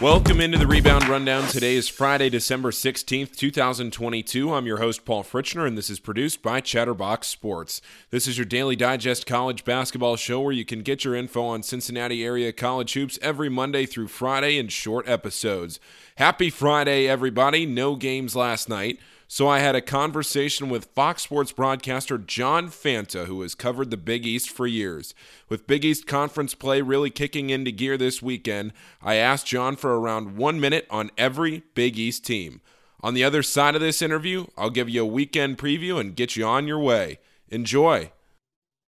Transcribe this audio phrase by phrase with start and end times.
[0.00, 1.48] Welcome into the Rebound Rundown.
[1.48, 4.54] Today is Friday, December 16th, 2022.
[4.54, 7.80] I'm your host, Paul Fritchner, and this is produced by Chatterbox Sports.
[8.10, 11.64] This is your daily digest college basketball show where you can get your info on
[11.64, 15.80] Cincinnati area college hoops every Monday through Friday in short episodes.
[16.14, 17.66] Happy Friday, everybody.
[17.66, 19.00] No games last night.
[19.30, 23.98] So I had a conversation with Fox Sports broadcaster John Fanta, who has covered the
[23.98, 25.14] Big East for years.
[25.50, 30.00] With Big East Conference play really kicking into gear this weekend, I asked John for
[30.00, 32.62] around one minute on every Big East team.
[33.02, 36.34] On the other side of this interview, I'll give you a weekend preview and get
[36.34, 37.18] you on your way.
[37.50, 38.10] Enjoy.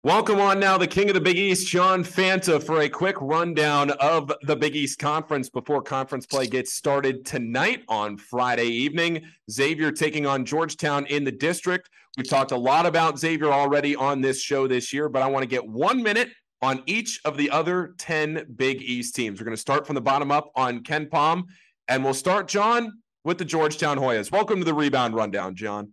[0.02, 3.90] Welcome on now, the king of the Big East, John Fanta, for a quick rundown
[3.90, 9.20] of the Big East Conference before conference play gets started tonight on Friday evening.
[9.50, 11.90] Xavier taking on Georgetown in the district.
[12.16, 15.42] We've talked a lot about Xavier already on this show this year, but I want
[15.42, 16.30] to get one minute
[16.62, 19.38] on each of the other 10 Big East teams.
[19.38, 21.42] We're going to start from the bottom up on KenPom,
[21.88, 24.32] and we'll start, John, with the Georgetown Hoyas.
[24.32, 25.92] Welcome to the rebound rundown, John.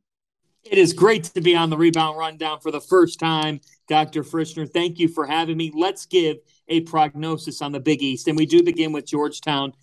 [0.69, 3.61] It is great to be on the rebound rundown for the first time.
[3.87, 4.23] Dr.
[4.23, 5.71] Fritchner, thank you for having me.
[5.73, 6.37] Let's give
[6.67, 8.27] a prognosis on the Big East.
[8.27, 9.73] And we do begin with Georgetown.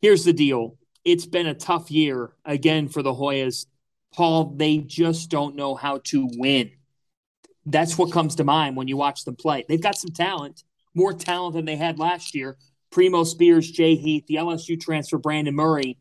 [0.00, 3.66] Here's the deal it's been a tough year again for the Hoyas.
[4.14, 6.70] Paul, they just don't know how to win.
[7.66, 9.64] That's what comes to mind when you watch them play.
[9.68, 10.62] They've got some talent,
[10.94, 12.56] more talent than they had last year.
[12.90, 15.98] Primo Spears, Jay Heath, the LSU transfer, Brandon Murray.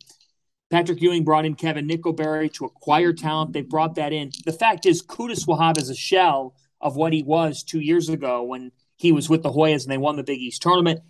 [0.69, 3.53] Patrick Ewing brought in Kevin Nickelberry to acquire talent.
[3.53, 4.31] They brought that in.
[4.45, 8.43] The fact is, Qudus Wahab is a shell of what he was two years ago
[8.43, 11.01] when he was with the Hoyas and they won the Big East tournament.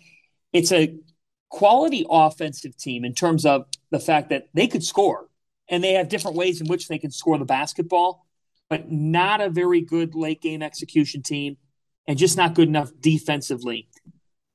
[0.52, 0.96] It's a
[1.48, 5.28] quality offensive team in terms of the fact that they could score
[5.68, 8.26] and they have different ways in which they can score the basketball,
[8.70, 11.56] but not a very good late game execution team
[12.06, 13.88] and just not good enough defensively.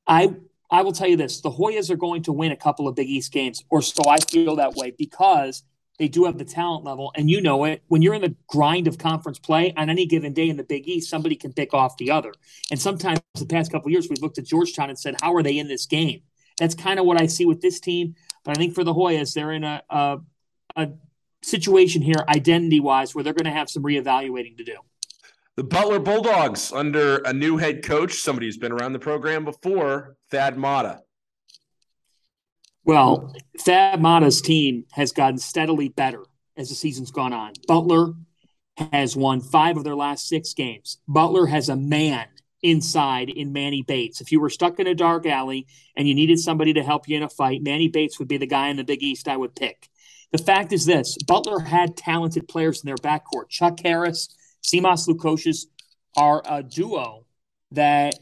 [0.07, 0.35] I
[0.73, 3.07] I will tell you this the Hoyas are going to win a couple of Big
[3.07, 5.63] East games, or so I feel that way, because
[5.99, 7.11] they do have the talent level.
[7.15, 7.83] And you know it.
[7.87, 10.87] When you're in the grind of conference play on any given day in the Big
[10.87, 12.33] East, somebody can pick off the other.
[12.71, 15.59] And sometimes the past couple years, we've looked at Georgetown and said, how are they
[15.59, 16.23] in this game?
[16.57, 18.15] That's kind of what I see with this team.
[18.43, 20.19] But I think for the Hoyas, they're in a, a,
[20.75, 20.89] a
[21.43, 24.77] situation here, identity wise, where they're going to have some reevaluating to do.
[25.55, 30.15] The Butler Bulldogs under a new head coach, somebody who's been around the program before,
[30.31, 31.01] Thad Matta.
[32.83, 36.23] Well, Thad Matta's team has gotten steadily better
[36.57, 37.53] as the season's gone on.
[37.67, 38.13] Butler
[38.91, 40.97] has won five of their last six games.
[41.07, 42.25] Butler has a man
[42.63, 44.21] inside in Manny Bates.
[44.21, 47.15] If you were stuck in a dark alley and you needed somebody to help you
[47.15, 49.55] in a fight, Manny Bates would be the guy in the Big East I would
[49.55, 49.89] pick.
[50.31, 53.49] The fact is this Butler had talented players in their backcourt.
[53.49, 54.29] Chuck Harris,
[54.63, 55.65] Simas Lukosius
[56.15, 57.25] are a duo
[57.71, 58.15] that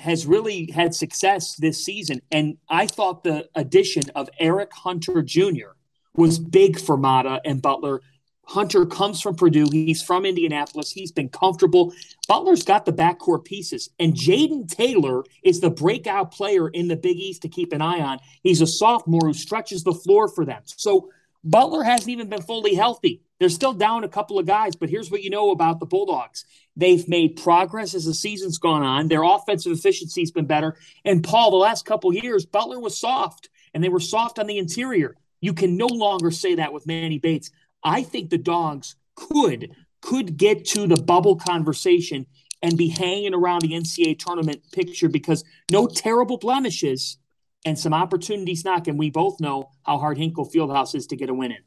[0.00, 2.20] has really had success this season.
[2.30, 5.72] And I thought the addition of Eric Hunter Jr.
[6.14, 8.00] was big for Matta and Butler.
[8.48, 9.66] Hunter comes from Purdue.
[9.70, 10.92] He's from Indianapolis.
[10.92, 11.92] He's been comfortable.
[12.28, 13.90] Butler's got the backcourt pieces.
[13.98, 18.00] And Jayden Taylor is the breakout player in the Big East to keep an eye
[18.00, 18.20] on.
[18.42, 20.62] He's a sophomore who stretches the floor for them.
[20.66, 21.10] So
[21.42, 23.22] Butler hasn't even been fully healthy.
[23.38, 26.44] They're still down a couple of guys, but here's what you know about the Bulldogs.
[26.74, 29.08] They've made progress as the season's gone on.
[29.08, 30.76] Their offensive efficiency's been better.
[31.04, 34.58] And Paul, the last couple years, Butler was soft, and they were soft on the
[34.58, 35.16] interior.
[35.40, 37.50] You can no longer say that with Manny Bates.
[37.82, 42.26] I think the dogs could could get to the bubble conversation
[42.62, 47.18] and be hanging around the NCAA tournament picture because no terrible blemishes
[47.64, 48.96] and some opportunities knocking.
[48.96, 51.58] We both know how hard Hinkle Fieldhouse is to get a win in.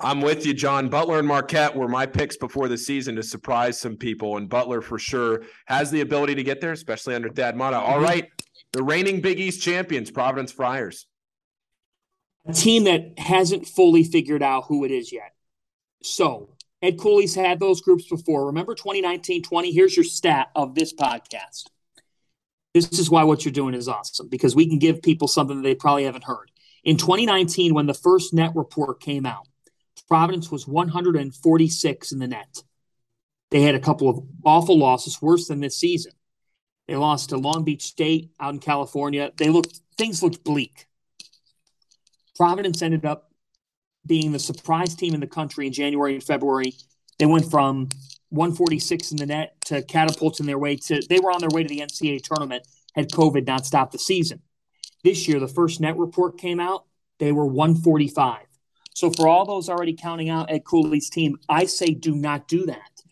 [0.00, 0.88] I'm with you, John.
[0.88, 4.80] Butler and Marquette were my picks before the season to surprise some people, and Butler
[4.80, 7.78] for sure has the ability to get there, especially under Thad Matta.
[7.78, 8.26] All mm-hmm.
[8.72, 11.06] the reigning Big East champions, Providence Friars.
[12.46, 15.32] A team that hasn't fully figured out who it is yet.
[16.02, 16.50] So,
[16.82, 18.46] Ed Cooley's had those groups before.
[18.46, 19.72] Remember 2019 20?
[19.72, 21.68] Here's your stat of this podcast.
[22.74, 25.62] This is why what you're doing is awesome because we can give people something that
[25.62, 26.50] they probably haven't heard.
[26.82, 29.46] In 2019, when the first net report came out,
[30.08, 32.62] Providence was 146 in the net.
[33.50, 36.12] They had a couple of awful losses, worse than this season.
[36.88, 39.32] They lost to Long Beach State out in California.
[39.36, 40.86] They looked things looked bleak.
[42.36, 43.30] Providence ended up
[44.06, 46.74] being the surprise team in the country in January and February.
[47.18, 47.88] They went from
[48.30, 51.68] 146 in the net to catapulting their way to they were on their way to
[51.68, 54.42] the NCAA tournament had COVID not stopped the season.
[55.02, 56.84] This year, the first net report came out,
[57.18, 58.46] they were 145.
[58.94, 62.64] So for all those already counting out Ed Cooley's team, I say do not do
[62.66, 63.02] that.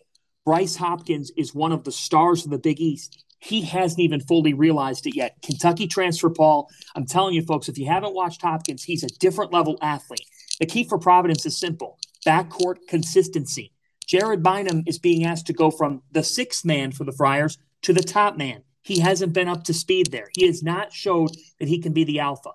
[0.44, 3.24] Bryce Hopkins is one of the stars of the Big East.
[3.44, 5.36] he hasn't even fully realized it yet.
[5.42, 6.68] Kentucky transfer Paul.
[6.94, 10.26] I'm telling you, folks, if you haven't watched Hopkins, he's a different level athlete.
[10.60, 13.72] The key for Providence is simple backcourt consistency.
[14.06, 17.92] Jared Bynum is being asked to go from the sixth man for the Friars to
[17.92, 18.62] the top man.
[18.82, 20.28] He hasn't been up to speed there.
[20.34, 22.50] He has not showed that he can be the alpha.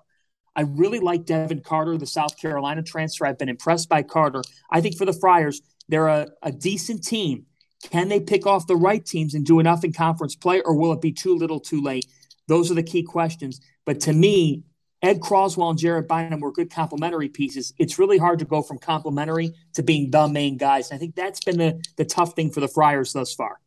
[0.58, 3.24] I really like Devin Carter, the South Carolina transfer.
[3.24, 4.42] I've been impressed by Carter.
[4.68, 7.46] I think for the Friars, they're a, a decent team.
[7.84, 10.92] Can they pick off the right teams and do enough in conference play, or will
[10.92, 12.06] it be too little too late?
[12.48, 13.60] Those are the key questions.
[13.86, 14.64] But to me,
[15.00, 17.72] Ed Croswell and Jared Bynum were good complementary pieces.
[17.78, 20.90] It's really hard to go from complementary to being the main guys.
[20.90, 23.60] And I think that's been the, the tough thing for the Friars thus far.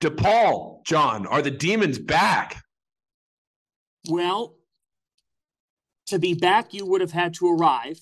[0.00, 2.62] DePaul, John, are the demons back?
[4.08, 4.56] Well,
[6.06, 8.00] to be back, you would have had to arrive.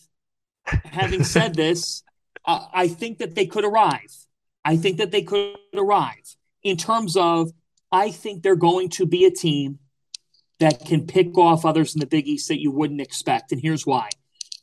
[0.66, 2.02] Having said this,
[2.44, 4.14] uh, I think that they could arrive.
[4.64, 7.52] I think that they could arrive in terms of
[7.92, 9.78] I think they're going to be a team
[10.58, 13.52] that can pick off others in the Big East that you wouldn't expect.
[13.52, 14.08] And here's why.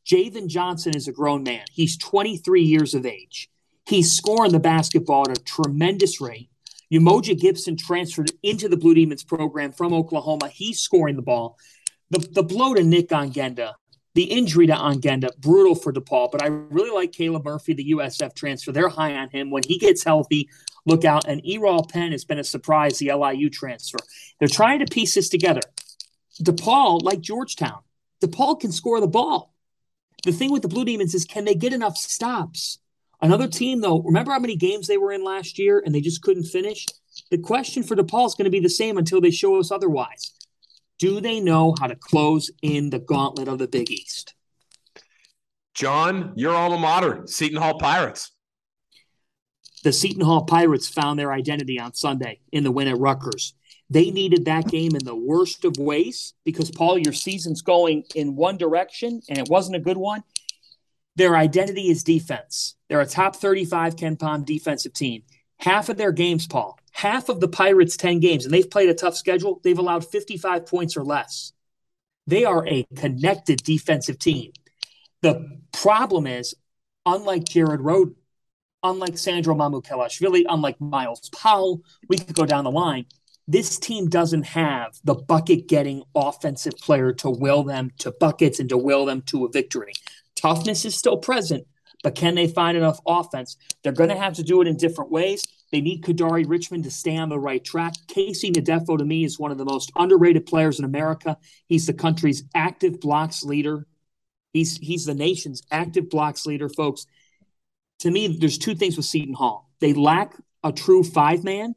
[0.04, 1.66] Javan Johnson is a grown man.
[1.72, 3.50] He's 23 years of age.
[3.86, 6.50] He's scoring the basketball at a tremendous rate.
[6.92, 10.50] Umoja Gibson transferred into the Blue Demons program from Oklahoma.
[10.50, 11.58] He's scoring the ball.
[12.12, 13.74] The, the blow to Nick Ongenda
[14.14, 18.36] the injury to Ongenda, brutal for DePaul, but I really like Caleb Murphy, the USF
[18.36, 18.72] transfer.
[18.72, 19.50] They're high on him.
[19.50, 20.50] When he gets healthy,
[20.86, 21.28] look out.
[21.28, 24.00] And Eral Penn has been a surprise, the LIU transfer.
[24.40, 25.62] They're trying to piece this together.
[26.42, 27.80] DePaul, like Georgetown,
[28.22, 29.54] DePaul can score the ball.
[30.24, 32.80] The thing with the Blue Demons is can they get enough stops?
[33.22, 36.22] Another team, though, remember how many games they were in last year and they just
[36.22, 36.86] couldn't finish?
[37.30, 40.34] The question for DePaul is going to be the same until they show us otherwise.
[41.02, 44.36] Do they know how to close in the gauntlet of the Big East?
[45.74, 48.30] John, your alma mater, Seton Hall Pirates.
[49.84, 53.56] The Seton Hall Pirates found their identity on Sunday in the win at Rutgers.
[53.90, 58.36] They needed that game in the worst of ways because, Paul, your season's going in
[58.36, 60.22] one direction and it wasn't a good one.
[61.16, 62.76] Their identity is defense.
[62.90, 65.24] They're a top 35 KenPom defensive team.
[65.58, 68.94] Half of their games, Paul, half of the Pirates' 10 games, and they've played a
[68.94, 71.54] tough schedule, they've allowed 55 points or less.
[72.28, 74.52] They are a connected defensive team.
[75.22, 76.56] The problem is,
[77.06, 78.16] unlike Jared Rhoden,
[78.84, 83.06] unlike Sandro Mamukelashvili, unlike Myles Powell, we could go down the line.
[83.48, 88.70] This team doesn't have the bucket getting offensive player to will them to buckets and
[88.70, 89.94] to will them to a victory.
[90.36, 91.68] Toughness is still present,
[92.04, 93.58] but can they find enough offense?
[93.84, 95.44] They're going to have to do it in different ways.
[95.72, 97.94] They need Kadary Richmond to stay on the right track.
[98.08, 101.38] KC Ndefo, to me, is one of the most underrated players in America.
[101.66, 103.88] He's the country's active blocks leader.
[104.52, 107.06] He's he's the nation's active blocks leader, folks.
[108.00, 109.70] To me, there's two things with Seton Hall.
[109.80, 111.76] They lack a true five man,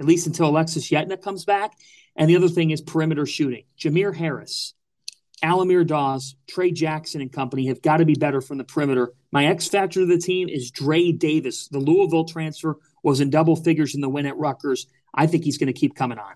[0.00, 1.72] at least until Alexis Yetna comes back.
[2.16, 3.64] And the other thing is perimeter shooting.
[3.78, 4.74] Jamir Harris,
[5.42, 9.12] Al-Amir Dawes, Tray Jackson, and company have got to be better from the perimeter.
[9.30, 11.68] My X factor of the team is Dre Davis.
[11.68, 14.86] The Louisville transfer was in double figures in the win at Rutgers.
[15.14, 16.34] I think he's going to keep coming on.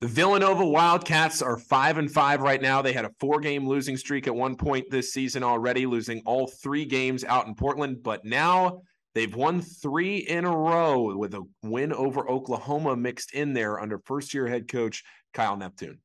[0.00, 2.82] The Villanova Wildcats are five and five right now.
[2.82, 6.46] They had a four game losing streak at one point this season already, losing all
[6.46, 8.02] three games out in Portland.
[8.02, 8.82] But now
[9.14, 13.98] they've won three in a row with a win over Oklahoma mixed in there under
[13.98, 16.00] first year head coach Kyle Neptune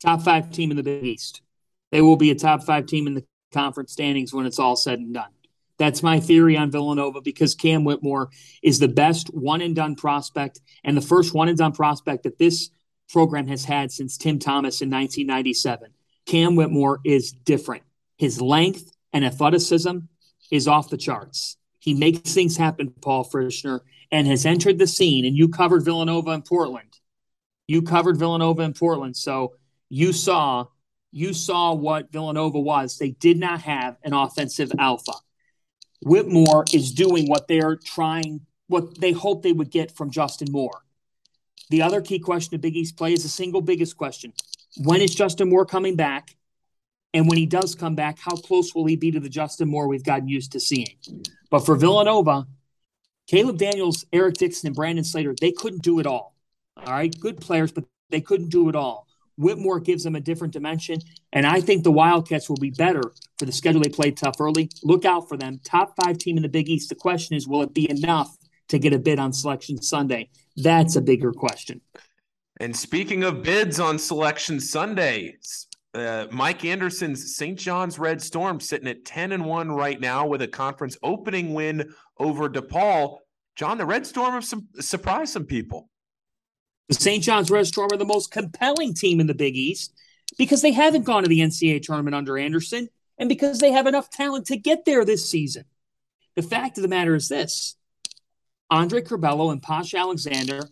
[0.00, 1.42] top five team in the Big East.
[1.90, 4.98] They will be a top five team in the conference standings when it's all said
[4.98, 5.30] and done.
[5.78, 8.30] That's my theory on Villanova because Cam Whitmore
[8.62, 12.38] is the best one and done prospect and the first one and done prospect that
[12.38, 12.70] this
[13.08, 15.90] program has had since Tim Thomas in 1997.
[16.26, 17.84] Cam Whitmore is different.
[18.16, 19.98] His length and athleticism
[20.50, 21.56] is off the charts.
[21.78, 23.80] He makes things happen, Paul Fritchner,
[24.10, 25.24] and has entered the scene.
[25.24, 26.98] And you covered Villanova in Portland.
[27.66, 29.16] You covered Villanova in Portland.
[29.16, 29.54] So
[29.88, 30.66] you saw
[31.10, 32.98] you saw what Villanova was.
[32.98, 35.12] They did not have an offensive alpha.
[36.02, 40.82] Whitmore is doing what they're trying, what they hope they would get from Justin Moore.
[41.70, 44.32] The other key question of Big East play is the single biggest question.
[44.76, 46.36] When is Justin Moore coming back?
[47.14, 49.88] And when he does come back, how close will he be to the Justin Moore
[49.88, 50.96] we've gotten used to seeing?
[51.50, 52.46] But for Villanova,
[53.26, 56.36] Caleb Daniels, Eric Dixon, and Brandon Slater, they couldn't do it all.
[56.76, 59.07] All right, good players, but they couldn't do it all.
[59.38, 61.00] Whitmore gives them a different dimension.
[61.32, 63.02] And I think the Wildcats will be better
[63.38, 64.68] for the schedule they played tough early.
[64.82, 65.60] Look out for them.
[65.64, 66.88] Top five team in the Big East.
[66.88, 68.36] The question is, will it be enough
[68.68, 70.28] to get a bid on Selection Sunday?
[70.56, 71.80] That's a bigger question.
[72.60, 75.36] And speaking of bids on Selection Sunday,
[75.94, 77.56] uh, Mike Anderson's St.
[77.56, 81.92] John's Red Storm sitting at 10 and 1 right now with a conference opening win
[82.18, 83.18] over DePaul.
[83.54, 85.88] John, the Red Storm have some, surprised some people.
[86.88, 87.22] The St.
[87.22, 89.92] John's Red Storm are the most compelling team in the Big East
[90.38, 94.08] because they haven't gone to the NCAA tournament under Anderson and because they have enough
[94.08, 95.64] talent to get there this season.
[96.34, 97.76] The fact of the matter is this
[98.70, 100.68] Andre Curbelo and Posh Alexander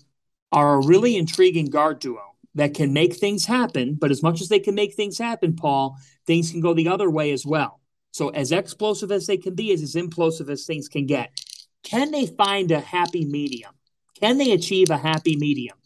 [0.52, 3.94] are a really intriguing guard duo that can make things happen.
[3.94, 7.11] But as much as they can make things happen, Paul, things can go the other
[7.11, 7.80] way as well.
[8.12, 11.38] So, as explosive as they can be, is as implosive as things can get.
[11.82, 13.73] Can they find a happy medium?
[14.18, 15.76] Can they achieve a happy medium?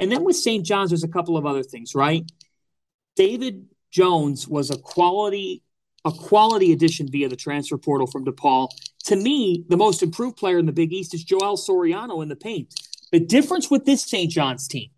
[0.00, 0.64] And then with St.
[0.64, 2.24] John's, there's a couple of other things, right?
[3.16, 5.62] David Jones was a quality
[6.06, 8.68] a quality addition via the transfer portal from DePaul.
[9.04, 12.36] To me, the most improved player in the Big East is Joel Soriano in the
[12.36, 12.74] paint.
[13.12, 14.30] The difference with this St.
[14.30, 14.88] John's team,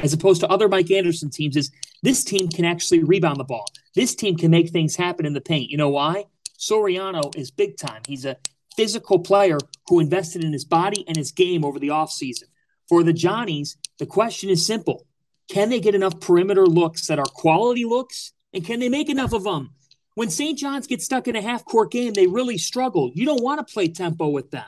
[0.00, 1.70] as opposed to other Mike Anderson teams, is
[2.02, 3.66] this team can actually rebound the ball.
[3.94, 5.70] This team can make things happen in the paint.
[5.70, 6.26] You know why?
[6.58, 8.02] Soriano is big time.
[8.06, 8.36] He's a
[8.76, 12.44] physical player who invested in his body and his game over the offseason.
[12.88, 15.06] For the Johnnies, the question is simple
[15.48, 18.32] Can they get enough perimeter looks that are quality looks?
[18.52, 19.70] And can they make enough of them?
[20.14, 20.56] When St.
[20.56, 23.10] John's gets stuck in a half court game, they really struggle.
[23.14, 24.66] You don't want to play tempo with them.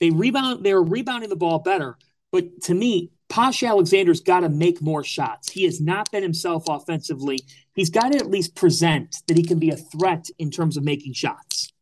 [0.00, 1.96] They rebound, they're rebounding the ball better.
[2.30, 5.50] But to me, Posh Alexander's got to make more shots.
[5.50, 7.40] He has not been himself offensively.
[7.74, 10.84] He's got to at least present that he can be a threat in terms of
[10.84, 11.72] making shots.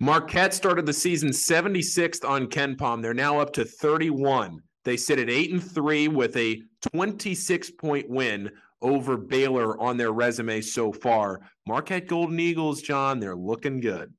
[0.00, 3.00] Marquette started the season 76th on KenPom.
[3.00, 4.60] They're now up to 31.
[4.86, 6.62] They sit at 8 and 3 with a
[6.92, 11.40] 26 point win over Baylor on their resume so far.
[11.66, 14.14] Marquette Golden Eagles, John, they're looking good.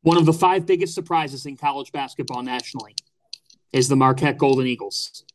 [0.00, 2.94] One of the five biggest surprises in college basketball nationally
[3.70, 5.26] is the Marquette Golden Eagles.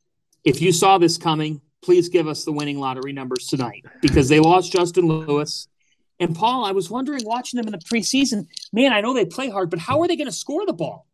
[0.43, 4.39] If you saw this coming, please give us the winning lottery numbers tonight because they
[4.39, 5.67] lost Justin Lewis.
[6.19, 9.49] And Paul, I was wondering watching them in the preseason, man, I know they play
[9.49, 11.05] hard, but how are they going to score the ball?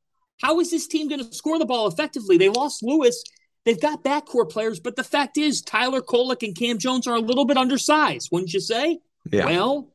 [0.42, 2.38] How is this team going to score the ball effectively?
[2.38, 3.24] They lost Lewis.
[3.64, 7.20] They've got backcourt players, but the fact is, Tyler Kolek and Cam Jones are a
[7.20, 9.00] little bit undersized, wouldn't you say?
[9.32, 9.46] Yeah.
[9.46, 9.92] Well,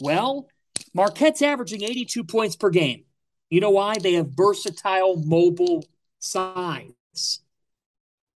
[0.00, 0.48] well,
[0.94, 3.04] Marquette's averaging 82 points per game.
[3.48, 3.98] You know why?
[3.98, 5.84] They have versatile mobile
[6.18, 7.40] size.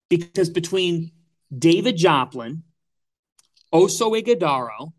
[0.09, 1.11] Because between
[1.55, 2.63] David Joplin,
[3.73, 4.93] Oso Ighodaro,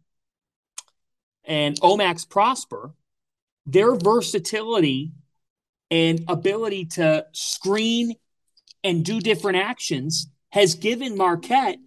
[1.45, 2.93] and O-Max Prosper,
[3.65, 5.12] their versatility
[5.90, 8.14] and ability to screen
[8.85, 11.78] and do different actions has given Marquette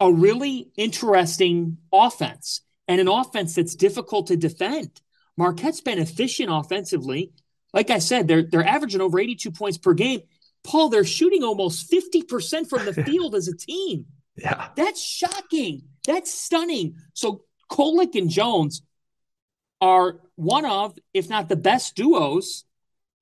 [0.00, 5.00] a really interesting offense and an offense that's difficult to defend.
[5.36, 7.32] Marquette's been efficient offensively.
[7.72, 10.20] Like I said, they're they're averaging over 82 points per game.
[10.62, 14.06] Paul, they're shooting almost 50% from the field as a team.
[14.36, 14.68] Yeah.
[14.76, 15.82] That's shocking.
[16.06, 16.96] That's stunning.
[17.12, 18.82] So Kolek and Jones
[19.80, 22.64] are one of, if not the best duos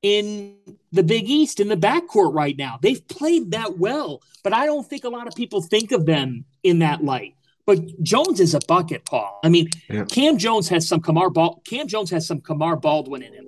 [0.02, 0.56] in
[0.90, 2.78] the Big East in the backcourt right now.
[2.82, 6.44] They've played that well, but I don't think a lot of people think of them
[6.62, 7.36] in that light.
[7.64, 9.38] But Jones is a bucket, Paul.
[9.44, 10.04] I mean, yeah.
[10.04, 13.46] Cam Jones has some Kamar Bal- Cam Jones has some Kamar Baldwin in him.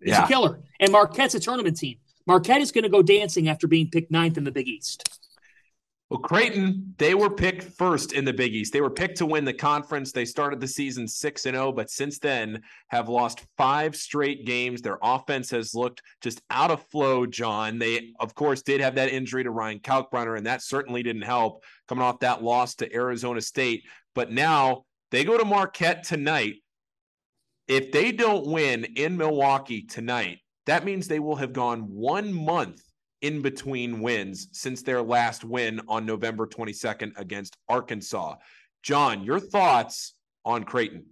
[0.00, 0.24] He's yeah.
[0.24, 0.60] a killer.
[0.78, 1.98] And Marquette's a tournament team.
[2.26, 5.25] Marquette is going to go dancing after being picked ninth in the Big East.
[6.08, 8.72] Well, Creighton, they were picked first in the Big East.
[8.72, 10.12] They were picked to win the conference.
[10.12, 14.80] They started the season 6 and 0, but since then have lost 5 straight games.
[14.80, 17.80] Their offense has looked just out of flow, John.
[17.80, 21.64] They of course did have that injury to Ryan Kalkbrenner and that certainly didn't help
[21.88, 23.82] coming off that loss to Arizona State.
[24.14, 26.54] But now they go to Marquette tonight.
[27.66, 32.80] If they don't win in Milwaukee tonight, that means they will have gone 1 month
[33.22, 38.36] in between wins since their last win on November 22nd against Arkansas.
[38.82, 41.04] John, your thoughts on Creighton?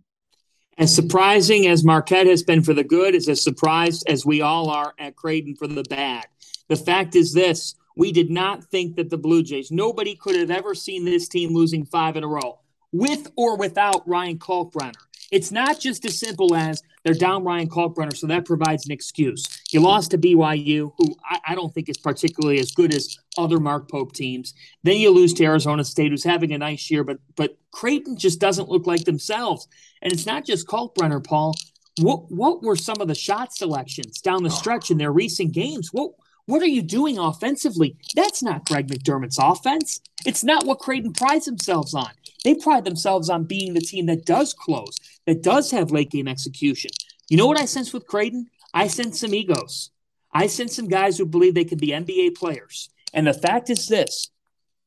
[0.77, 4.71] As surprising as Marquette has been for the good, is as surprised as we all
[4.71, 6.27] are at Creighton for the bad.
[6.69, 10.51] The fact is this we did not think that the Blue Jays, nobody could have
[10.51, 12.59] ever seen this team losing five in a row,
[12.93, 14.95] with or without Ryan Kalkbrenner.
[15.31, 19.45] It's not just as simple as they're down Ryan Kalkbrenner, so that provides an excuse.
[19.71, 23.61] You lost to BYU, who I, I, don't think is particularly as good as other
[23.61, 24.55] Mark Pope teams.
[24.83, 28.41] Then you lose to Arizona State, who's having a nice year, but but Creighton just
[28.41, 29.69] doesn't look like themselves.
[30.01, 31.55] And it's not just Kalkbrenner, Paul.
[32.01, 34.53] What what were some of the shot selections down the oh.
[34.53, 35.91] stretch in their recent games?
[35.93, 36.13] What
[36.47, 37.97] what are you doing offensively?
[38.15, 40.01] That's not Greg McDermott's offense.
[40.27, 42.11] It's not what Creighton prides themselves on.
[42.45, 44.97] They pride themselves on being the team that does close,
[45.27, 46.91] that does have late game execution.
[47.31, 48.49] You know what I sense with Creighton?
[48.75, 49.91] I sense some egos.
[50.33, 52.91] I sense some guys who believe they can be NBA players.
[53.15, 54.31] And the fact is this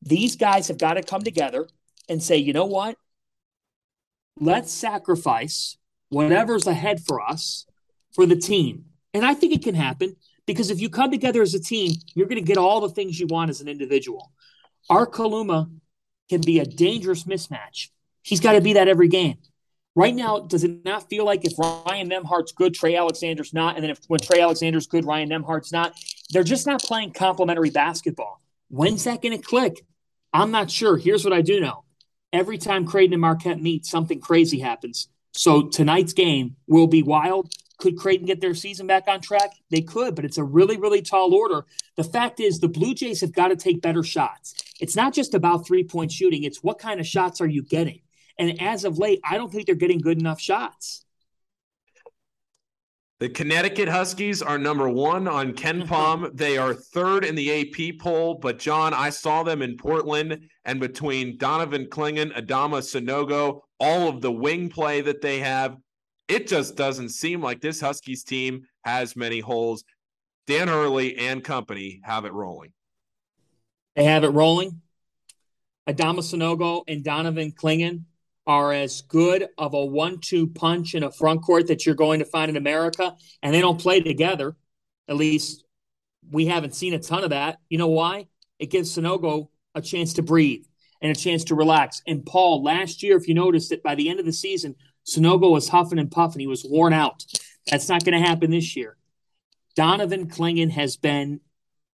[0.02, 1.66] these guys have got to come together
[2.08, 2.96] and say, you know what?
[4.38, 5.76] Let's sacrifice
[6.10, 7.66] whatever's ahead for us
[8.14, 8.84] for the team.
[9.12, 10.14] And I think it can happen
[10.48, 13.20] Because if you come together as a team, you're going to get all the things
[13.20, 14.32] you want as an individual.
[14.88, 15.70] Arthur Kaluma
[16.30, 17.90] can be a dangerous mismatch.
[18.22, 19.36] He's got to be that every game.
[19.94, 23.82] Right now, does it not feel like if Ryan Nembhard's good, Trey Alexander's not, and
[23.82, 25.92] then if when Trey Alexander's good, Ryan Nembhard's not?
[26.30, 28.40] They're just not playing complementary basketball.
[28.68, 29.84] When's that going to click?
[30.32, 30.96] I'm not sure.
[30.96, 31.84] Here's what I do know.
[32.32, 35.08] Every time Creighton and Marquette meet, something crazy happens.
[35.32, 37.52] So tonight's game will be wild.
[37.78, 39.52] Could Creighton get their season back on track?
[39.70, 41.64] They could, but it's a really, really tall order.
[41.96, 44.54] The fact is, the Blue Jays have got to take better shots.
[44.80, 48.00] It's not just about three point shooting, it's what kind of shots are you getting?
[48.38, 51.04] And as of late, I don't think they're getting good enough shots.
[53.20, 55.88] The Connecticut Huskies are number one on KenPom.
[55.88, 56.36] Mm-hmm.
[56.36, 58.34] they are third in the AP poll.
[58.34, 64.20] But, John, I saw them in Portland, and between Donovan Clingan, Adama Sanogo, all of
[64.20, 65.78] the wing play that they have,
[66.28, 69.84] it just doesn't seem like this Huskies team has many holes.
[70.46, 72.72] Dan Hurley and company have it rolling.
[73.96, 74.80] They have it rolling.
[75.88, 78.04] Adama Sanogo and Donovan Clingan
[78.46, 82.24] are as good of a one-two punch in a front court that you're going to
[82.24, 84.56] find in America, and they don't play together.
[85.08, 85.64] At least
[86.30, 87.58] we haven't seen a ton of that.
[87.68, 88.28] You know why?
[88.58, 90.64] It gives Sanogo a chance to breathe
[91.00, 92.02] and a chance to relax.
[92.06, 94.74] And Paul, last year, if you noticed it, by the end of the season,
[95.08, 96.40] Sanogo was huffing and puffing.
[96.40, 97.24] He was worn out.
[97.66, 98.96] That's not going to happen this year.
[99.74, 101.40] Donovan Clingan has been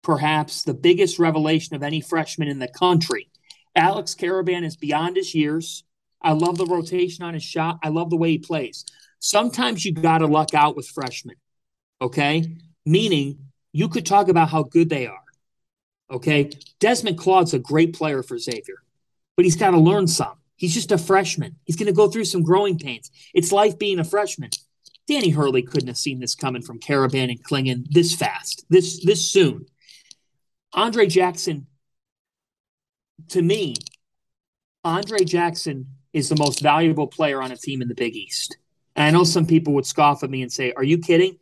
[0.02, 3.28] perhaps the biggest revelation of any freshman in the country.
[3.76, 5.84] Alex Karaban is beyond his years.
[6.22, 7.78] I love the rotation on his shot.
[7.82, 8.84] I love the way he plays.
[9.18, 11.36] Sometimes you got to luck out with freshmen,
[12.00, 12.56] okay?
[12.84, 13.38] Meaning
[13.72, 15.24] you could talk about how good they are,
[16.10, 16.50] okay?
[16.80, 18.82] Desmond Claude's a great player for Xavier,
[19.36, 20.34] but he's got to learn some.
[20.56, 21.56] He's just a freshman.
[21.64, 23.10] He's going to go through some growing pains.
[23.32, 24.50] It's life being a freshman.
[25.06, 29.30] Danny Hurley couldn't have seen this coming from Karaban and Clingan this fast, this this
[29.30, 29.66] soon.
[30.72, 31.66] Andre Jackson,
[33.28, 33.74] to me,
[34.82, 38.56] Andre Jackson is the most valuable player on a team in the Big East.
[38.96, 41.38] And I know some people would scoff at me and say, Are you kidding?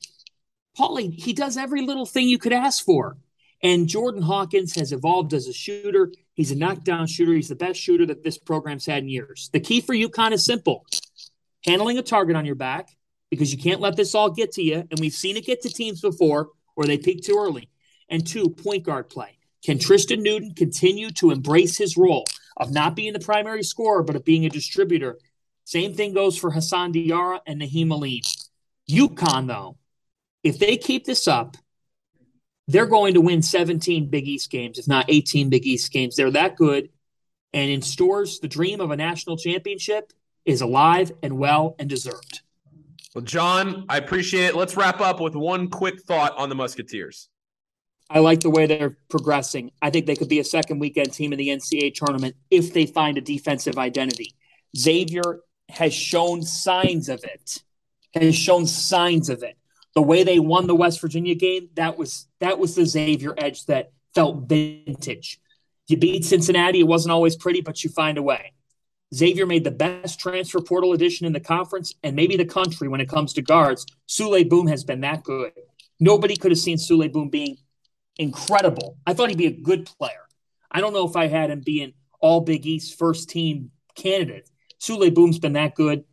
[0.78, 3.18] Paulie, he does every little thing you could ask for.
[3.62, 6.10] And Jordan Hawkins has evolved as a shooter.
[6.34, 7.32] He's a knockdown shooter.
[7.32, 9.50] He's the best shooter that this program's had in years.
[9.52, 10.86] The key for UConn is simple
[11.64, 12.88] handling a target on your back
[13.30, 14.76] because you can't let this all get to you.
[14.76, 17.68] And we've seen it get to teams before where they peak too early.
[18.08, 19.38] And two, point guard play.
[19.64, 22.24] Can Tristen Newton continue to embrace his role?
[22.56, 25.18] of not being the primary scorer, but of being a distributor.
[25.64, 28.22] Same thing goes for Hassan Diarra and Nahiem Alleyne.
[28.90, 29.78] UConn, though,
[30.42, 31.56] if they keep this up,
[32.68, 36.16] they're going to win 17 Big East games, if not 18 Big East games.
[36.16, 36.90] They're that good.
[37.52, 40.12] And in Storrs, the dream of a national championship
[40.44, 42.40] is alive and well and deserved.
[43.14, 44.56] Well, John, I appreciate it.
[44.56, 47.28] Let's wrap up with one quick thought on the Musketeers.
[48.08, 49.70] I like the way they're progressing.
[49.80, 52.86] I think they could be a second weekend team in the NCAA tournament if they
[52.86, 54.34] find a defensive identity.
[54.76, 57.62] Xavier has shown signs of it.
[58.14, 59.56] Has shown signs of it.
[59.94, 63.66] The way they won the West Virginia game, that was that was the Xavier edge
[63.66, 65.40] that felt vintage.
[65.88, 68.52] You beat Cincinnati, it wasn't always pretty, but you find a way.
[69.14, 73.00] Xavier made the best transfer portal addition in the conference and maybe the country when
[73.00, 73.84] it comes to guards.
[74.08, 75.52] Souley Boum has been that good.
[76.00, 77.58] Nobody could have seen Souley Boum being
[78.16, 78.96] incredible.
[79.06, 80.26] I thought he'd be a good player.
[80.70, 84.48] I don't know if I had him being all Big East first team candidate.
[84.80, 86.04] Souley Boum's been that good.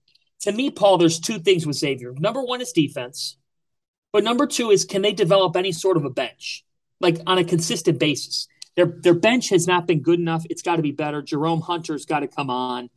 [0.42, 2.14] To me, Paul, there's two things with Xavier.
[2.18, 3.38] Number one is defense,
[4.12, 6.64] but number two is can they develop any sort of a bench,
[7.00, 8.48] like on a consistent basis?
[8.76, 10.46] Their their bench has not been good enough.
[10.50, 11.22] It's got to be better.
[11.22, 12.90] Jerome Hunter's got to come on.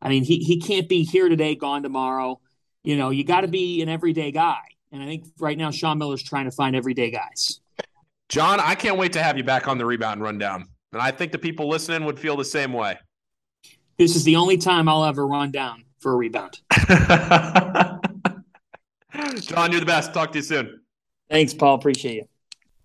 [0.00, 2.40] I mean, he he can't be here today, gone tomorrow.
[2.82, 4.60] You know, you got to be an everyday guy.
[4.92, 7.60] And I think right now Sean Miller's trying to find everyday guys.
[8.28, 10.66] John, I can't wait to have you back on the rebound rundown.
[10.92, 12.98] And I think the people listening would feel the same way.
[13.98, 16.60] This is the only time I'll ever run down for a rebound.
[19.36, 20.12] John, you're the best.
[20.14, 20.80] Talk to you soon.
[21.30, 21.74] Thanks, Paul.
[21.74, 22.28] Appreciate you.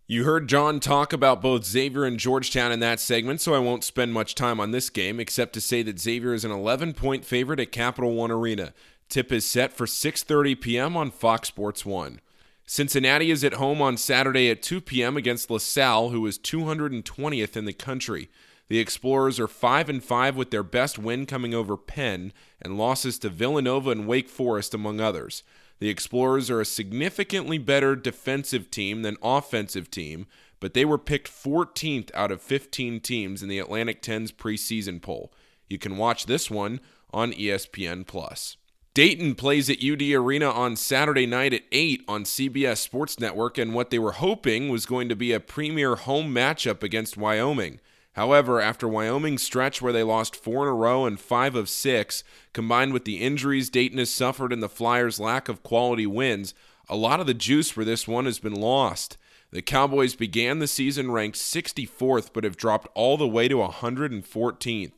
[0.06, 3.86] You heard John talk about both Xavier and Georgetown in that segment, so I won't
[3.86, 7.62] spend much time on this game except to say that Xavier is an 11-point favorite
[7.62, 8.74] at Capital One Arena.
[9.08, 10.98] Tip is set for 6:30 p.m.
[10.98, 12.20] on Fox Sports 1.
[12.66, 15.18] Cincinnati is at home on Saturday at 2 p.m.
[15.18, 18.30] against LaSalle, who is 220th in the country.
[18.70, 23.20] The Explorers are 5 and 5 with their best win coming over Penn and losses
[23.20, 25.44] to Villanova and Wake Forest among others.
[25.84, 30.28] The Explorers are a significantly better defensive team than offensive team,
[30.62, 35.34] but they were picked 14th out of 15 teams in the Atlantic 10's preseason poll.
[35.68, 36.80] You can watch this one
[37.12, 38.56] on ESPN Plus.
[38.94, 43.74] Dayton plays at UD Arena on Saturday night at 8 on CBS Sports Network, and
[43.74, 47.82] what they were hoping was going to be a premier home matchup against Wyoming.
[48.14, 52.24] However, after Wyoming's stretch where they lost four in a row and five of six,
[52.54, 56.54] combined with the injuries Dayton has suffered and the Flyers' lack of quality wins,
[56.88, 59.18] a lot of the juice for this one has been lost.
[59.52, 64.94] The Cowboys began the season ranked 64th, but have dropped all the way to 114th.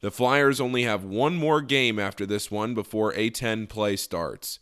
[0.00, 4.58] The Flyers only have one more game after this one before A10 play starts.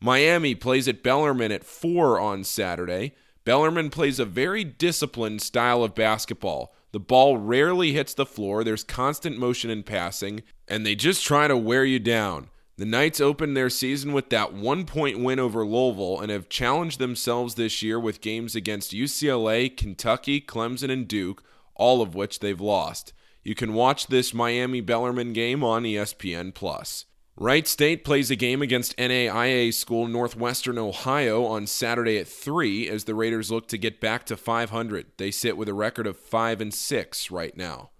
[0.00, 3.14] Miami plays at Bellarmine at 4 on Saturday.
[3.44, 6.74] Bellarmine plays a very disciplined style of basketball.
[6.92, 11.48] The ball rarely hits the floor, there's constant motion in passing, and they just try
[11.48, 12.50] to wear you down.
[12.76, 16.98] The Knights opened their season with that one point win over Louisville and have challenged
[16.98, 21.42] themselves this year with games against UCLA, Kentucky, Clemson, and Duke,
[21.74, 23.12] all of which they've lost.
[23.42, 27.06] You can watch this Miami Bellarmine game on ESPN Plus.
[27.42, 33.02] Wright State plays a game against NAIA school Northwestern Ohio on Saturday at 3 as
[33.02, 35.06] the Raiders look to get back to 500.
[35.16, 37.90] They sit with a record of 5 and 6 right now.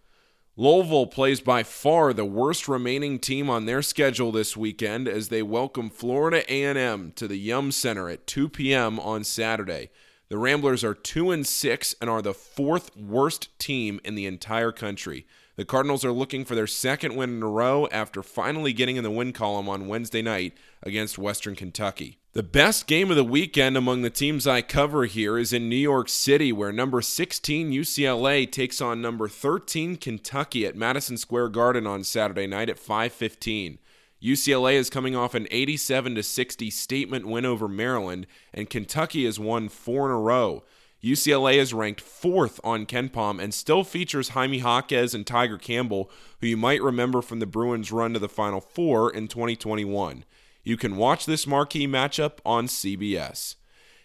[0.54, 5.42] Louisville plays by far the worst remaining team on their schedule this weekend as they
[5.42, 9.00] welcome Florida A&M to the Yum Center at 2 p.m.
[9.00, 9.90] on Saturday.
[10.28, 14.70] The Ramblers are 2 and 6 and are the fourth worst team in the entire
[14.70, 15.26] country.
[15.54, 19.04] The Cardinals are looking for their second win in a row after finally getting in
[19.04, 22.18] the win column on Wednesday night against Western Kentucky.
[22.32, 25.76] The best game of the weekend among the teams I cover here is in New
[25.76, 31.86] York City, where number 16 UCLA takes on number 13 Kentucky at Madison Square Garden
[31.86, 33.78] on Saturday night at 5:15.
[34.22, 39.38] UCLA is coming off an 87 to 60 statement win over Maryland, and Kentucky has
[39.38, 40.64] won four in a row.
[41.02, 46.08] UCLA is ranked fourth on KenPom and still features Jaime Jaquez and Tiger Campbell,
[46.40, 50.24] who you might remember from the Bruins' run to the Final Four in 2021.
[50.62, 53.56] You can watch this marquee matchup on CBS.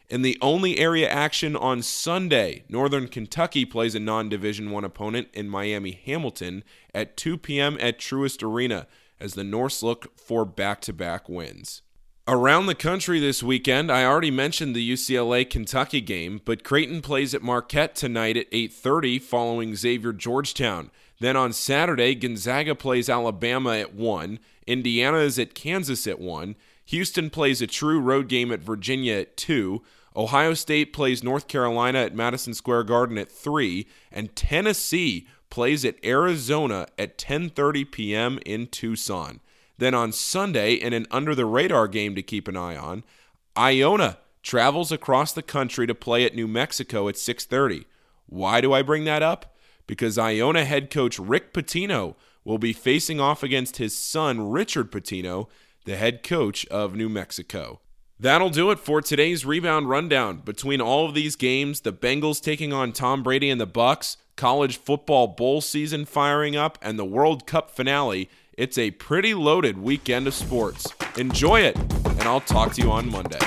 [0.09, 5.49] In the only area action on Sunday, Northern Kentucky plays a non-Division 1 opponent in
[5.49, 6.63] Miami Hamilton
[6.95, 7.77] at 2 p.m.
[7.79, 8.87] at Truist Arena
[9.19, 11.83] as the Norse look for back to back wins.
[12.29, 17.33] Around the country this weekend, I already mentioned the UCLA Kentucky game, but Creighton plays
[17.33, 20.91] at Marquette tonight at 8:30 following Xavier Georgetown.
[21.21, 27.29] Then on Saturday, Gonzaga plays Alabama at 1, Indiana is at Kansas at 1, Houston
[27.29, 29.81] plays a true road game at Virginia at 2,
[30.13, 35.95] Ohio State plays North Carolina at Madison Square Garden at 3, and Tennessee plays at
[36.03, 38.37] Arizona at 10:30 p.m.
[38.45, 39.39] in Tucson.
[39.77, 43.03] Then on Sunday, in an under the radar game to keep an eye on,
[43.55, 47.85] Iona travels across the country to play at New Mexico at 6:30.
[48.25, 49.55] Why do I bring that up?
[49.85, 55.47] Because Iona head coach Rick Pitino will be facing off against his son Richard Pitino,
[55.85, 57.81] the head coach of New Mexico.
[58.19, 60.37] That'll do it for today's rebound rundown.
[60.37, 64.77] Between all of these games, the Bengals taking on Tom Brady and the Bucs, college
[64.77, 70.25] football bowl season firing up, and the World Cup finale, it's a pretty loaded weekend
[70.25, 70.87] of sports.
[71.15, 73.37] Enjoy it, and I'll talk to you on Monday.